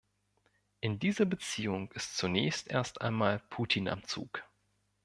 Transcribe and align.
In 0.79 0.97
dieser 0.97 1.25
Beziehung 1.25 1.91
ist 1.91 2.17
zunächst 2.17 2.67
erst 2.69 3.01
einmal 3.01 3.37
Putin 3.51 3.87
am 3.87 4.03
Zug. 4.03 4.43